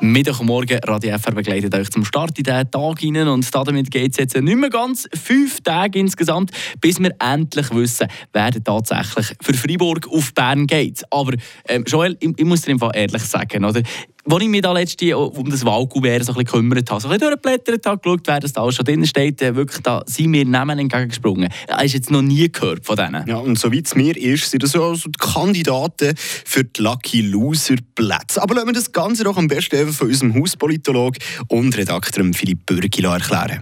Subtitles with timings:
[0.00, 4.18] Mittagmorgen, Radio FR begleitet euch zum Start in diesen Tag hinein und damit geht es
[4.18, 10.06] jetzt nicht mehr ganz fünf Tage insgesamt, bis wir endlich wissen, wer tatsächlich für Freiburg
[10.08, 11.02] auf Bern geht.
[11.10, 11.32] Aber
[11.68, 13.82] ähm, Joel, ich, ich muss dir einfach ehrlich sagen, oder?
[14.30, 17.18] Als ich mich da letzte um das Wahlkuvert so ein bisschen gekümmert habe, so ein
[17.18, 20.44] bisschen durchgeblättert habe, geschaut, wer das da schon drin steht, äh, wirklich, da sind mir
[20.44, 21.48] Namen entgegengesprungen.
[21.68, 23.26] Hast du jetzt noch nie gehört von denen?
[23.26, 27.76] Ja, und soweit es mir ist, sind das so die Kandidaten für die Lucky Loser
[27.94, 28.42] Plätze.
[28.42, 31.16] Aber lassen wir das Ganze doch am besten von unserem Hauspolitolog
[31.48, 33.60] und Redakteur Philipp Bürgi erklären.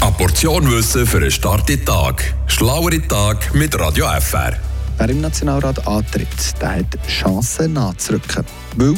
[0.00, 2.34] Eine Portion Wissen für einen starken Tag.
[2.46, 4.75] Schlauere Tag mit Radio FR.
[4.98, 8.44] Wer im Nationalrat antritt, der hat Chancen nachzurücken.
[8.76, 8.94] Weil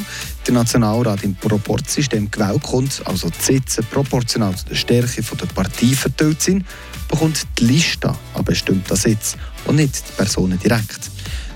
[0.47, 5.89] der Nationalrat im Proportsystem gewählt kommt, also die Sitze proportional zu der Stärke der Partei
[5.89, 6.65] verteilt sind,
[7.09, 11.11] bekommt die Liste einen bestimmten Sitz und nicht die Personen direkt.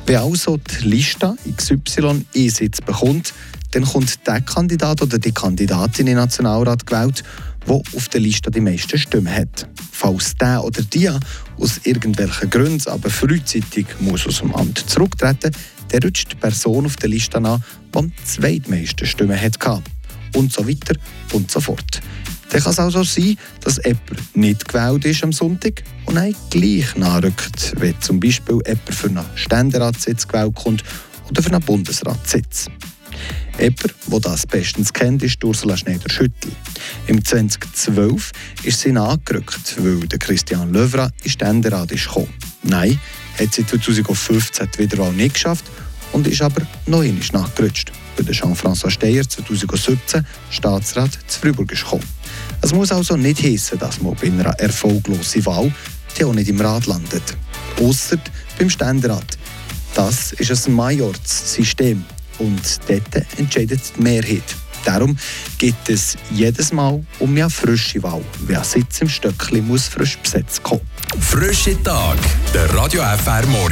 [0.07, 3.33] Wenn also die Liste XY einen Sitz bekommt,
[3.71, 7.23] dann kommt der Kandidat oder die Kandidatin in den Nationalrat gewählt,
[7.67, 9.69] der auf der Liste die meisten Stimmen hat.
[9.95, 11.09] Falls der oder die
[11.59, 15.53] aus irgendwelchen Gründen aber frühzeitig muss aus dem Amt zurücktreten
[15.93, 17.63] dann rutscht die Person auf der Liste an,
[17.95, 19.83] die am zweitmeisten Stimmen hatte.
[20.35, 20.95] Und so weiter
[21.33, 22.01] und so fort.
[22.51, 26.97] Dann kann es also sein, dass jemand nicht gewählt ist am Sonntag und dann gleich
[26.97, 30.83] nachrückt, wenn zum Beispiel jemand für einen Ständeratssitz gewählt kommt
[31.29, 32.69] oder für einen Bundesratssitz.
[33.63, 36.51] Jemand, der das bestens kennt, ist Ursula Schneider-Schüttl.
[37.07, 38.33] Im 2012
[38.65, 42.35] ist sie nachgerückt, weil der Christian Löwra in Ständerat gekommen.
[42.65, 42.99] Nein,
[43.39, 45.65] hat sie 2015 die Wiederwahl nicht geschafft
[46.11, 52.03] und ist aber noch einmal nachgerutscht, weil Jean-François Steyer 2017 Staatsrat zu Freiburg gekommen.
[52.63, 55.73] Es muss also nicht heissen, dass man bei einer erfolglosen Wahl
[56.19, 57.23] die auch nicht im Rat landet.
[57.81, 58.19] Ausser
[58.59, 59.39] beim Ständerat.
[59.95, 62.05] Das ist ein Majorssystem
[62.43, 64.43] und dort entscheidet die Mehrheit.
[64.85, 65.17] Darum
[65.59, 68.25] geht es jedes Mal um eine frische Wahl.
[68.47, 70.81] Wer Sitz im Stöckli muss frisch besetzt kommen.
[71.21, 72.19] Frische Tag,
[72.53, 73.57] der Radio FR Morgen.